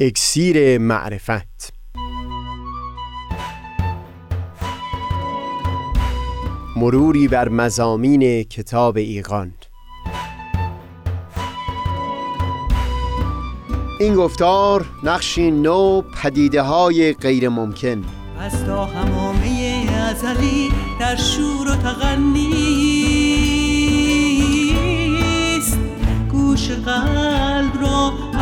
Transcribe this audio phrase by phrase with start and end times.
[0.00, 1.72] اکسیر معرفت.
[6.76, 9.52] مروری بر مزامین کتاب ایقان
[14.00, 18.04] این گفتار نقشی نو پدیده های غیر ممکن
[18.40, 20.70] از تا همامه ازلی
[21.00, 22.58] در شور و تغنیست
[26.30, 27.77] گوش قلب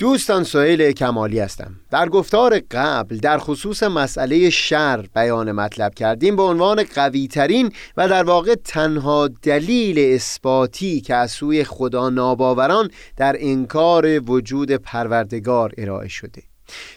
[0.00, 1.74] دوستان سهیل کمالی هستم.
[1.90, 8.08] در گفتار قبل در خصوص مسئله شر بیان مطلب کردیم به عنوان قوی ترین و
[8.08, 16.08] در واقع تنها دلیل اثباتی که از سوی خدا ناباوران در انکار وجود پروردگار ارائه
[16.08, 16.49] شده.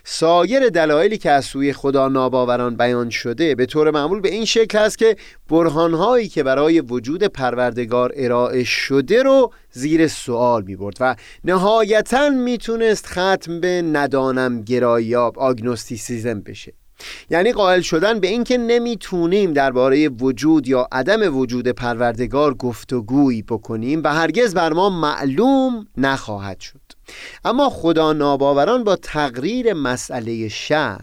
[0.04, 4.78] سایر دلایلی که از سوی خدا ناباوران بیان شده به طور معمول به این شکل
[4.78, 5.16] است که
[5.50, 13.08] برهانهایی که برای وجود پروردگار ارائه شده رو زیر سوال می برد و نهایتا می‌تونست
[13.08, 16.74] ختم به ندانم گرایاب آگنوستیسیزم بشه.
[17.30, 24.14] یعنی قائل شدن به اینکه نمی‌تونیم درباره وجود یا عدم وجود پروردگار گفتگویی بکنیم و
[24.14, 26.83] هرگز بر ما معلوم نخواهد شد.
[27.46, 31.02] اما خدا ناباوران با تقریر مسئله شر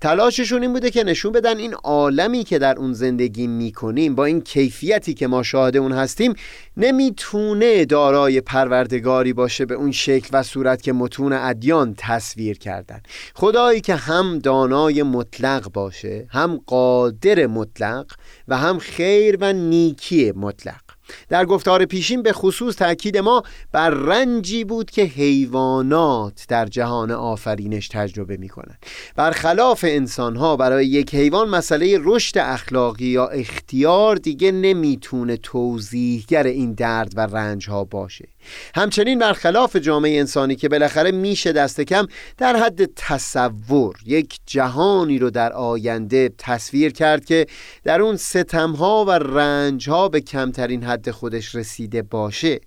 [0.00, 4.40] تلاششون این بوده که نشون بدن این عالمی که در اون زندگی می‌کنیم با این
[4.40, 6.34] کیفیتی که ما شاهد اون هستیم
[6.76, 13.02] نمی‌تونه دارای پروردگاری باشه به اون شکل و صورت که متون ادیان تصویر کردن.
[13.34, 18.12] خدایی که هم دانای مطلق باشه هم قادر مطلق
[18.48, 20.91] و هم خیر و نیکی مطلق.
[21.28, 23.42] در گفتار پیشین به خصوص تاکید ما
[23.72, 28.78] بر رنجی بود که حیوانات در جهان آفرینش تجربه می کنند
[29.16, 36.72] برخلاف انسان ها برای یک حیوان مسئله رشد اخلاقی یا اختیار دیگه نمی‌تونه توضیحگر این
[36.72, 38.28] درد و رنج ها باشه.
[38.74, 42.06] همچنین برخلاف جامعه انسانی که بالاخره میشه دست کم
[42.38, 47.46] در حد تصور یک جهانی رو در آینده تصویر کرد که
[47.84, 52.60] در اون ستمها و رنجها به کمترین حد خودش رسیده باشه.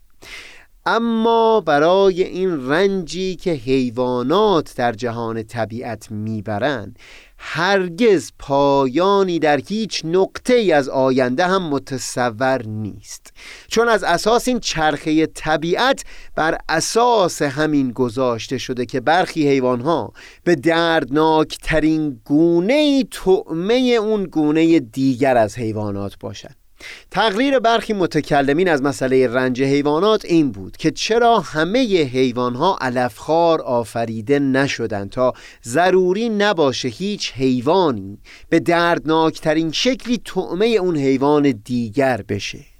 [0.85, 6.99] اما برای این رنجی که حیوانات در جهان طبیعت می‌برند
[7.47, 13.33] هرگز پایانی در هیچ نقطه ای از آینده هم متصور نیست.
[13.67, 16.03] چون از اساس این چرخه طبیعت
[16.35, 20.13] بر اساس همین گذاشته شده که برخی حیوانها
[20.43, 26.64] به دردناک ترین گونه تعمه اون گونه دیگر از حیوانات باشند.
[27.11, 34.39] تقریر برخی متکلمین از مسئله رنج حیوانات این بود که چرا همه حیوانها علفخوار آفریده
[34.39, 38.19] نشدند تا ضروری نباشه هیچ حیوانی
[38.49, 42.74] به دردناکترین شکلی تعمه اون حیوان دیگر بشه.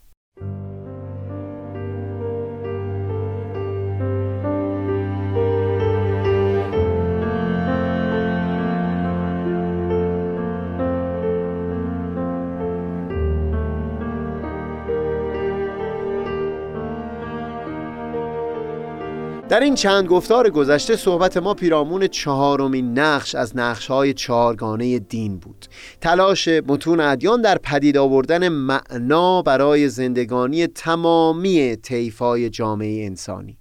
[19.55, 25.65] در این چند گفتار گذشته صحبت ما پیرامون چهارمین نقش از نقشهای چهارگانه دین بود.
[26.01, 33.57] تلاش متون ادیان در پدید آوردن معنا برای زندگانی تمامی طیفای جامعه انسانی.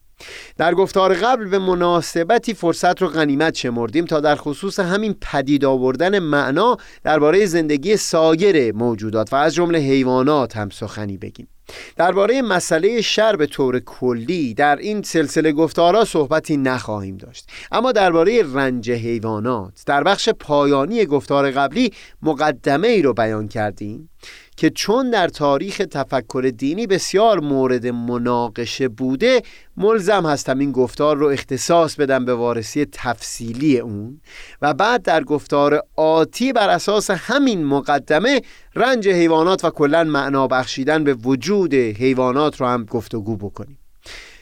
[0.56, 6.19] در گفتار قبل به مناسبتی فرصت رو غنیمت شمردیم تا در خصوص همین پدید آوردن
[6.19, 11.49] معنا درباره زندگی سایر موجودات و از جمله حیوانات هم سخنی بگیم.
[11.97, 17.49] درباره مسئله شر به طور کلی در این سلسله گفتارها صحبتی نخواهیم داشت.
[17.72, 24.11] اما درباره رنج حیوانات در بخش پایانی گفتار قبلی مقدمه ای رو بیان کردیم.
[24.56, 29.42] که چون در تاریخ تفکر دینی بسیار مورد مناقشه بوده
[29.76, 34.20] ملزم هستم این گفتار رو اختصاص بدم به وارسی تفصیلی اون
[34.62, 38.42] و بعد در گفتار آتی بر اساس همین مقدمه
[38.74, 43.78] رنج حیوانات و کلا معنا بخشیدن به وجود حیوانات رو هم گفتگو بکنیم.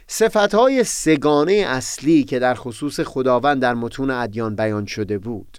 [0.06, 5.58] صفتهای سگانه اصلی که در خصوص خداوند در متون ادیان بیان شده بود.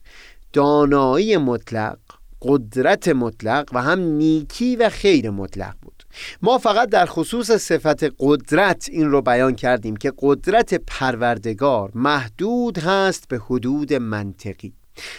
[0.54, 1.98] دانایی مطلق
[2.44, 6.04] قدرت مطلق و هم نیکی و خیر مطلق بود.
[6.42, 13.28] ما فقط در خصوص صفت قدرت این رو بیان کردیم که قدرت پروردگار محدود هست
[13.28, 14.74] به حدود منطقی.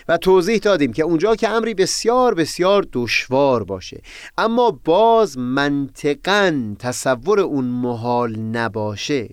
[0.09, 4.03] و توضیح دادیم که اونجا که امری بسیار بسیار دشوار باشه
[4.39, 9.29] اما باز منطقا تصور اون محال نباشه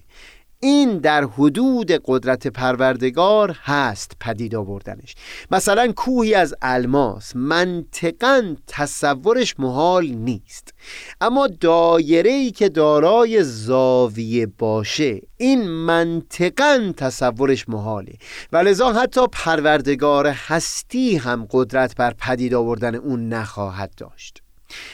[0.63, 5.16] این در حدود قدرت پروردگار هست پدید آوردنش.
[5.52, 10.74] مثلا کوهی از الماس منطقا تصورش محال نیست.
[11.22, 18.13] اما دایره ای که دارای زاویه باشه این منطقا تصورش محاله.
[18.52, 24.42] و لذا حتی پروردگار هستی هم قدرت بر پدید آوردن اون نخواهد داشت.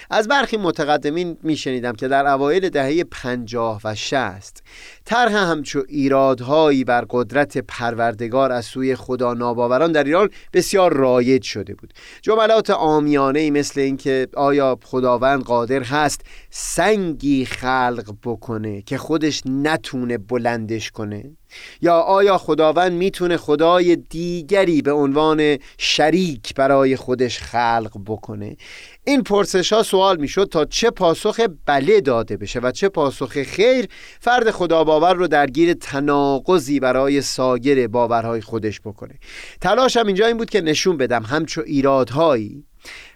[0.09, 4.63] از برخی متقدمین میشنیدم که در اوایل دهه پنجاه و شست
[5.05, 11.75] طرح همچو ایرادهایی بر قدرت پروردگار از سوی خدا ناباوران در ایران بسیار رایج شده
[11.75, 11.93] بود.
[12.21, 20.91] جملات آمیانه مثل اینکه آیا خداوند قادر هست سنگی خلق بکنه که خودش نتونه بلندش
[20.91, 21.36] کنه؟
[21.81, 28.57] یا آیا خداوند می‌تونه خدای دیگری به عنوان شریک برای خودش خلق بکنه؟
[29.03, 33.87] این پرسش ها سوال می‌شد تا چه پاسخ بله داده بشه و چه پاسخ خیر
[34.19, 39.13] فرد خدا باور رو درگیر تناقضی برای سایر باورهای خودش بکنه.
[39.61, 42.63] تلاشم اینجا این بود که نشون بدم همچو ایرادهایی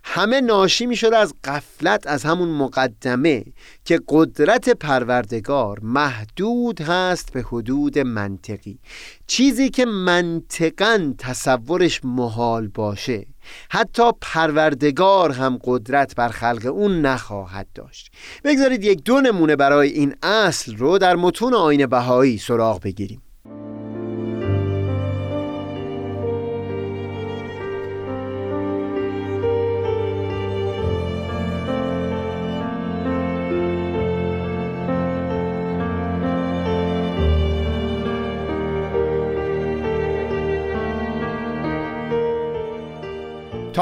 [0.03, 3.43] همه ناشی می شده از قفلت از همون مقدمه
[3.85, 8.79] که قدرت پروردگار محدود هست به حدود منطقی.
[9.27, 13.25] چیزی که منطقا تصورش محال باشه.
[13.69, 18.11] حتی پروردگار هم قدرت بر خلق اون نخواهد داشت.
[18.43, 23.21] بگذارید یک دو نمونه برای این اصل رو در متون آین بهایی سراغ بگیریم.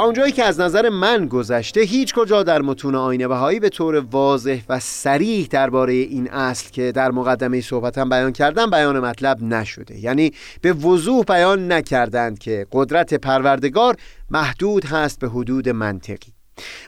[0.06, 4.62] اونجایی که از نظر من گذشته هیچ کجا در متون آینه بهایی به طور واضح
[4.70, 10.00] و سریح درباره این اصل که در مقدمه صحبتم بیان کردم بیان مطلب نشده.
[10.00, 10.32] یعنی
[10.62, 13.96] به وضوح بیان نکردند که قدرت پروردگار
[14.30, 16.34] محدود هست به حدود منطقی.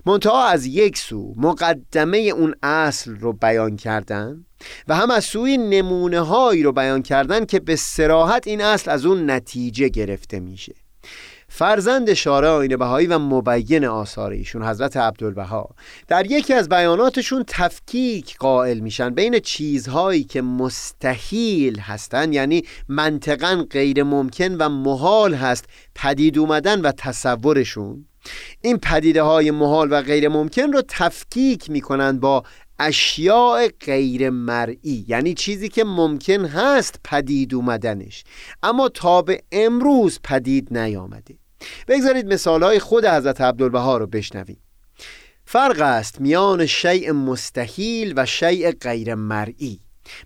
[0.05, 4.45] منتها از یک سو مقدمه اون اصل رو بیان کردن
[4.87, 9.05] و هم از سوی نمونه هایی رو بیان کردن که به سراحت این اصل از
[9.05, 10.73] اون نتیجه گرفته میشه.
[11.53, 15.69] فرزند شارع آین بهایی و مبین آثار ایشون حضرت عبدالبها.
[16.07, 24.03] در یکی از بیاناتشون تفکیک قائل میشن بین چیزهایی که مستحیل هستن یعنی منطقا غیر
[24.03, 25.65] ممکن و محال هست
[25.95, 28.05] پدید اومدن و تصورشون.
[28.61, 32.43] این پدیده های محال و غیر ممکن رو تفکیک می‌کنن با
[32.79, 38.23] اشیاء غیر مرئی یعنی چیزی که ممکن هست پدید اومدنش.
[38.63, 41.40] اما تا به امروز پدید نیامده.
[41.87, 44.57] بگذارید مثالهای خود حضرت عبدالبها رو بشنویم.
[45.45, 49.79] فرق است میان شیء مستحیل و شیء غیر مرئی.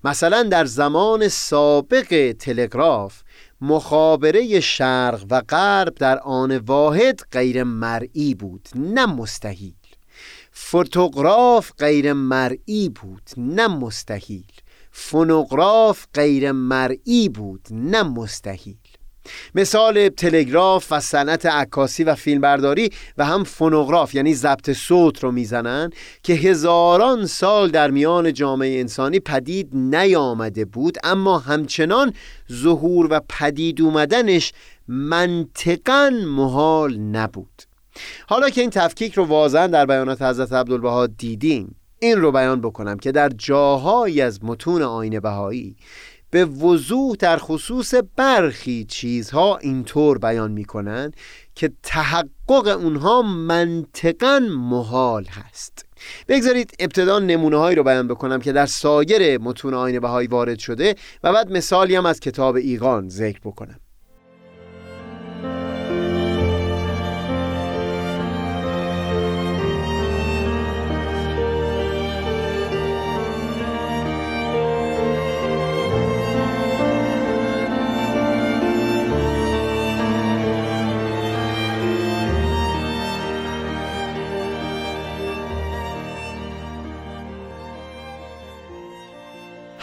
[0.04, 3.22] مثلا در زمان سابق تلگراف
[3.62, 9.74] مخابره شرق و غرب در آن واحد غیر مرئی بود نه مستحیل.
[10.52, 14.46] فوتوگراف غیر مرئی بود نه مستحیل.
[14.92, 18.78] فونوگراف غیر مرئی بود نه مستحیل.
[19.56, 25.90] مثال تلگراف و صنعت عکاسی و فیلمبرداری و هم فونوگراف یعنی ضبط صوت رو می‌زنن
[26.24, 32.14] که هزاران سال در میان جامعه انسانی پدید نیامده بود اما همچنان
[32.52, 34.54] ظهور و پدید اومدنش
[34.88, 37.64] منطقا محال نبود.
[38.28, 42.98] حالا که این تفکیک رو واضحا در بیانات حضرت عبدالبها دیدیم این رو بیان بکنم
[42.98, 45.76] که در جاهایی از متون آین بهایی
[46.36, 51.12] به وضوح در خصوص برخی چیزها اینطور بیان می‌کنن
[51.56, 55.86] که تحقق اونها منطقا محال هست.
[56.28, 60.96] بگذارید ابتدا نمونه هایی رو بیان بکنم که در سایر متون آین بهایی وارد شده
[61.24, 63.80] و بعد مثالی هم از کتاب ایقان ذکر بکنم.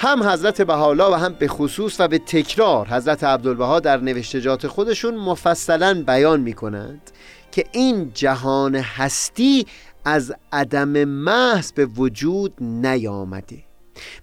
[0.03, 5.15] هم حضرت بهاءالله و هم به خصوص و به تکرار حضرت عبدالبها در نوشتجات خودشون
[5.15, 7.11] مفصلا بیان می کنند
[7.53, 9.67] که این جهان هستی
[10.05, 13.65] از عدم محض به وجود نیامده.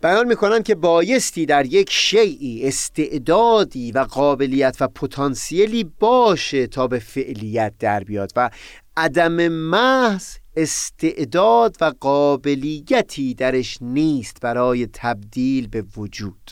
[0.01, 7.00] بیان می‌کنن که بایستی در یک شیعی استعدادی و قابلیت و پتانسیلی باشه تا به
[7.00, 8.50] فعلیت در بیاد و
[8.98, 16.51] عدم محض استعداد و قابلیتی درش نیست برای تبدیل به وجود.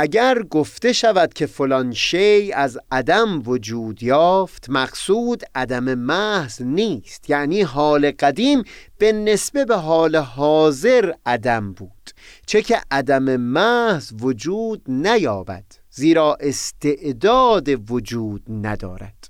[0.00, 7.62] اگر گفته شود که فلان شی از عدم وجود یافت مقصود عدم محض نیست یعنی
[7.62, 8.62] حال قدیم
[8.98, 12.10] به نسبه به حال حاضر عدم بود
[12.46, 19.27] چه که عدم محض وجود نیابد زیرا استعداد وجود ندارد.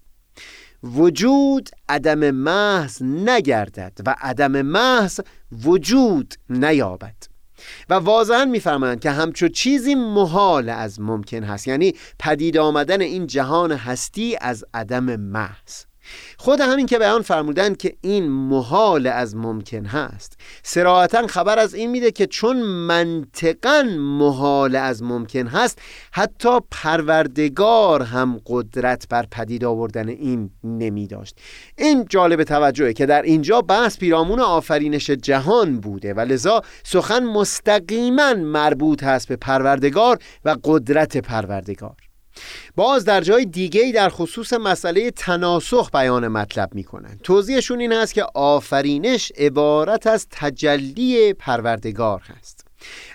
[0.82, 5.20] وجود عدم محض نگردد و عدم محض
[5.64, 7.16] وجود نیابد.
[7.88, 13.72] و واضحا می‌فهمند که همچو چیزی محال از ممکن هست یعنی پدید آمدن این جهان
[13.72, 15.87] هستی از عدم محض.
[16.38, 20.38] خود همین که بیان فرمودن که این محال از ممکن هست.
[20.62, 25.78] سراحتا خبر از این میده که چون منطقا محال از ممکن هست
[26.12, 31.36] حتی پروردگار هم قدرت بر پدید آوردن این نمی داشت
[31.78, 38.34] این جالب توجهه که در اینجا بحث پیرامون آفرینش جهان بوده و لذا سخن مستقیما
[38.34, 42.07] مربوط هست به پروردگار و قدرت پروردگار.
[42.76, 48.26] باز در جای دیگه در خصوص مسئله تناسخ بیان مطلب می‌کنن توضیحشون این است که
[48.34, 52.64] آفرینش عبارت از تجلی پروردگار هست.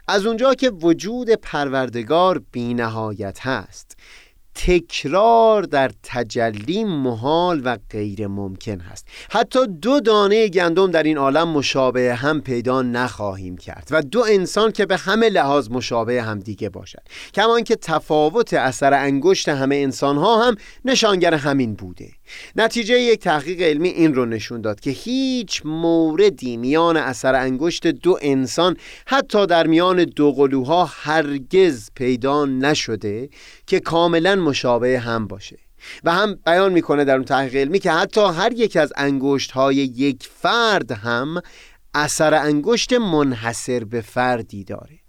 [0.08, 3.93] از اونجا که وجود پروردگار بینهایت هست.
[4.56, 9.08] تکرار در تجلی محال و غیر ممکن هست.
[9.32, 14.72] حتی دو دانه گندم در این عالم مشابه هم پیدا نخواهیم کرد و دو انسان
[14.72, 17.02] که به همه لحاظ مشابه هم دیگه باشد.
[17.34, 20.56] کما که تفاوت اثر انگشت همه انسان ها هم
[20.86, 22.10] نشانگر همین بوده.
[22.56, 28.18] نتیجه یک تحقیق علمی این رو نشون داد که هیچ موردی میان اثر انگشت دو
[28.22, 28.78] انسان
[29.08, 33.30] حتی در میان دو قلوها هرگز پیدا نشده
[33.68, 35.58] که کاملا مشابه هم باشه.
[36.04, 39.76] و هم بیان می‌کنه در اون تحقیق علمی که حتی هر یک از انگشت های
[39.76, 41.42] یک فرد هم
[41.94, 45.00] اثر انگشت منحصر به فردی داره.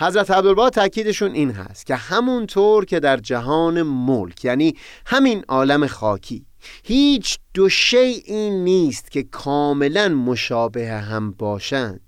[0.00, 4.74] حضرت عبدالبا تاکیدشون این هست که همونطور که در جهان ملک یعنی
[5.06, 6.46] همین عالم خاکی
[6.84, 12.00] هیچ دو شیعی نیست که کاملا مشابه هم باشند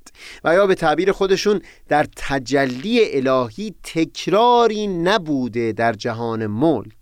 [0.45, 6.93] و یا به تعبیر خودشون در تجلی الهی تکراری نبوده در جهان ملک.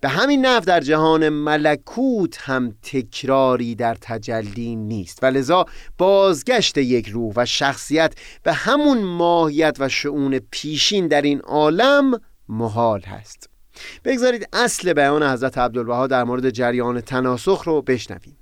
[0.00, 5.64] به همین نفع در جهان ملکوت هم تکراری در تجلی نیست و لذا
[5.98, 13.00] بازگشت یک روح و شخصیت به همون ماهیت و شعون پیشین در این عالم محال
[13.00, 13.49] هست.
[14.04, 18.39] بگذارید اصل بیان حضرت عبدالبها در مورد جریان تناسخ رو بشنویم.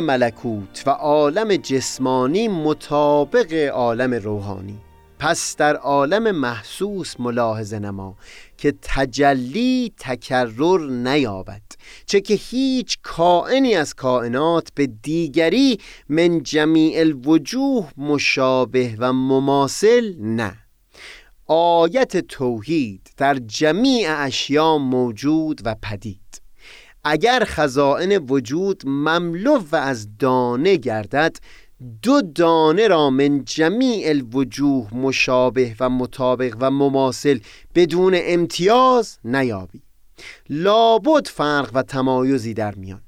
[0.00, 4.78] ملکوت و عالم جسمانی مطابق عالم روحانی.
[5.18, 8.16] پس در عالم محسوس ملاحظه نما
[8.56, 11.62] که تجلی تکرر نیابد
[12.06, 15.78] چه که هیچ کائنی از کائنات به دیگری
[16.08, 20.56] من جمیع الوجوه مشابه و مماثل نه.
[21.46, 26.39] آیت توحید در جمیع اشیا موجود و پدید.
[27.04, 31.36] اگر خزائن وجود مملو و از دانه گردد
[32.02, 37.38] دو دانه را من جمیع الوجوه مشابه و مطابق و مماثل
[37.74, 39.82] بدون امتیاز نیابی.
[40.48, 43.02] لابد فرق و تمایزی در میان.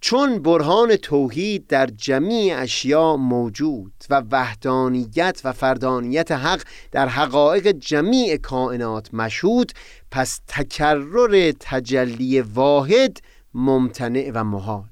[0.00, 6.62] چون برهان توحید در جمیع اشیا موجود و وحدانیت و فردانیت حق
[6.92, 9.72] در حقایق جمیع کائنات مشهود
[10.10, 13.18] پس تکرر تجلی واحد
[13.54, 14.88] ممتنع و محال.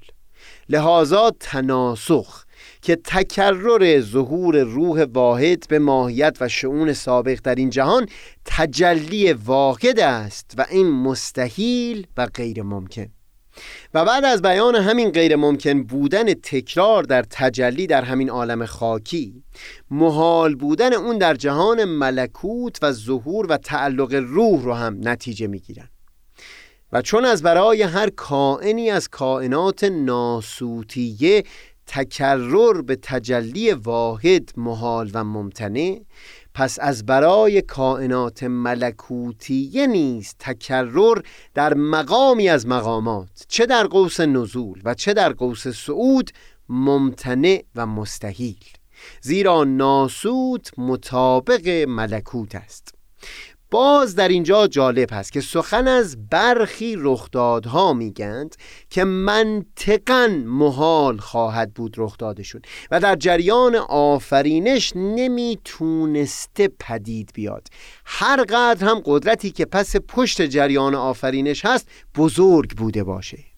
[0.69, 2.45] لحاظا تناسخ
[2.83, 8.09] که تکرر ظهور روح واحد به ماهیت و شعون سابق در این جهان
[8.45, 13.07] تجلی واحد است و این مستحیل و غیر ممکن.
[13.95, 19.45] و بعد از بیان همین غیر ممکن بودن تکرار در تجلی در همین عالم خاکی
[19.91, 25.89] محال بودن اون در جهان ملکوت و ظهور و تعلق روح رو هم نتیجه می‌گیرن.
[26.93, 31.45] و چون از برای هر کائنی از کائنات ناسوتیه
[31.87, 36.01] تکرر به تجلی واحد محال و ممتنع
[36.55, 41.19] پس از برای کائنات ملکوتیه نیست تکرر
[41.55, 46.31] در مقامی از مقامات چه در قوس نزول و چه در قوس صعود
[46.69, 48.65] ممتنع و مستحیل
[49.21, 52.95] زیرا ناسوت مطابق ملکوت است.
[53.75, 58.57] باز در اینجا جالب هست که سخن از برخی رخدادها میگند
[58.91, 67.69] که منطقا محال خواهد بود رخدادشون و در جریان آفرینش نمی‌تونسته پدید بیاد.
[68.05, 73.54] هر قدر هم قدرتی که پس پشت جریان آفرینش هست بزرگ بوده باشه.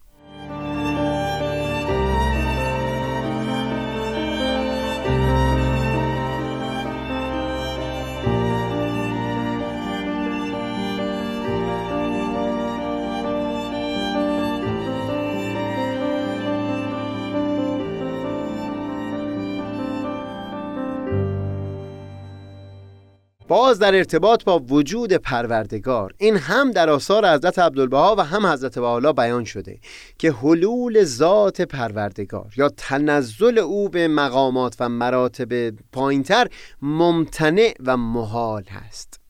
[23.67, 28.79] باز در ارتباط با وجود پروردگار این هم در آثار حضرت عبدالبها و هم حضرت
[28.79, 29.79] بحالا بیان شده
[30.19, 36.49] که حلول ذات پروردگار یا تنزل او به مقامات و مراتب پایینتر
[36.83, 39.21] ممتنع و محال هست.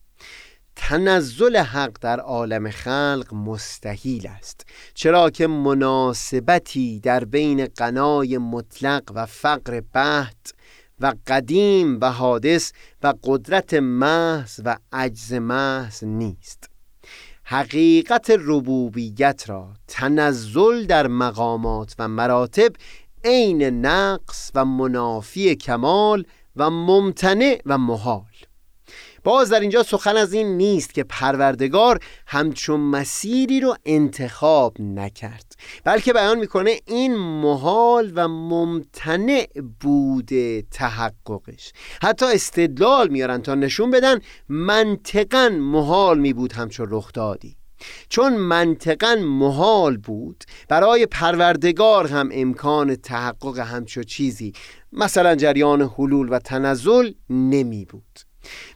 [0.76, 9.26] تنزل حق در عالم خلق مستحیل است چرا که مناسبتی در بین قنای مطلق و
[9.26, 10.55] فقر بحت
[11.00, 12.72] و قدیم و حادث
[13.02, 16.70] و قدرت محض و عجز محض نیست.
[17.44, 22.72] حقیقت ربوبیت را تنزل در مقامات و مراتب
[23.24, 26.24] عین نقص و منافی کمال
[26.56, 28.45] و ممتنع و محال.
[29.26, 35.52] باز در اینجا سخن از این نیست که پروردگار همچون مسیری رو انتخاب نکرد
[35.84, 39.46] بلکه بیان می‌کنه این محال و ممتنع
[39.80, 41.72] بوده تحققش.
[42.02, 47.56] حتی استدلال میارن تا نشون بدن منطقا محال می بود همچون رخ دادی.
[48.08, 54.52] چون منطقا محال بود برای پروردگار هم امکان تحقق همچو چیزی
[54.92, 58.25] مثلا جریان حلول و تنزل نمی بود.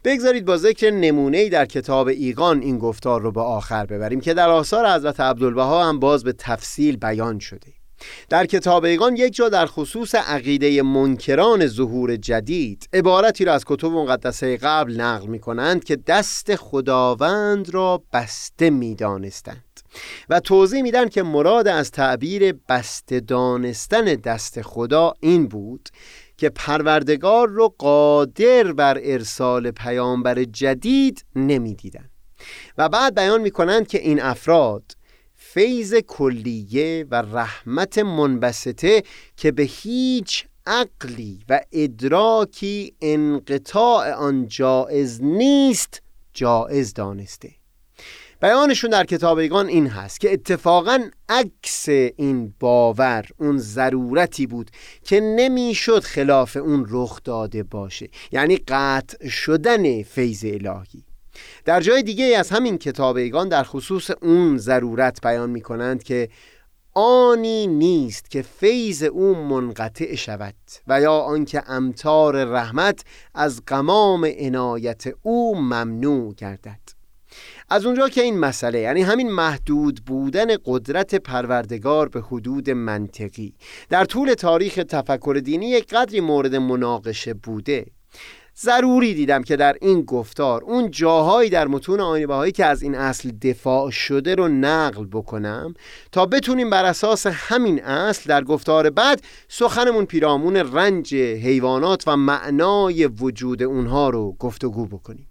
[0.05, 4.49] بگذارید با ذکر نمونه در کتاب ایقان این گفتار رو به آخر ببریم که در
[4.49, 7.73] آثار حضرت عبدالبها هم باز به تفصیل بیان شده.
[8.29, 13.87] در کتاب ایقان یک جا در خصوص عقیده منکران ظهور جدید عبارتی را از کتب
[13.87, 19.65] مقدسه قبل نقل می کنند که دست خداوند را بسته می دانستند
[20.29, 25.89] و توضیح میدن که مراد از تعبیر بسته دانستن دست خدا این بود
[26.41, 32.11] که پروردگار رو قادر بر ارسال پیامبر جدید نمی‌دیدن.
[32.79, 34.97] و بعد بیان می‌کنند که این افراد
[35.35, 39.03] فیض کلیه و رحمت منبسطه
[39.37, 47.60] که به هیچ عقلی و ادراکی انقطاع آن جائز نیست جائز دانسته.
[48.41, 54.71] بیانشون در کتابیگان این هست که اتفاقا عکس این باور اون ضرورتی بود
[55.05, 61.05] که نمی‌شد خلاف اون رخ داده باشه یعنی قطع شدن فیض الهی.
[61.65, 66.29] در جای دیگه از همین کتابیگان در خصوص اون ضرورت بیان می کنند که
[66.95, 70.55] آنی نیست که فیض او منقطع شود
[70.87, 77.00] و یا آنکه امتار رحمت از قمام عنایت او ممنوع گردد.
[77.73, 83.55] از اونجا که این مسئله یعنی همین محدود بودن قدرت پروردگار به حدود منطقی.
[83.89, 87.87] در طول تاریخ تفکر دینی یک قدری مورد مناقشه بوده.
[88.61, 92.95] ضروری دیدم که در این گفتار اون جاهایی در متون آینه هایی که از این
[92.95, 95.75] اصل دفاع شده رو نقل بکنم
[96.13, 103.07] تا بتونیم بر اساس همین اصل در گفتار بعد سخنمون پیرامون رنج حیوانات و معنای
[103.07, 105.30] وجود اونها رو گفتگو بکنیم.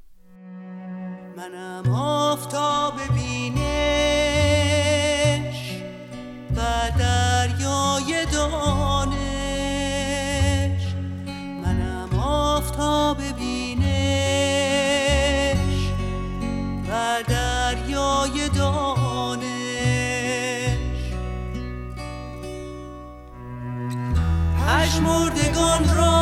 [1.80, 3.60] منم آفتاب بینش
[6.56, 6.62] و
[7.00, 9.20] دریای دانش.
[11.63, 14.00] منم آفتاب بینش
[16.89, 19.50] و دریای دانش.
[25.00, 26.18] مردگان را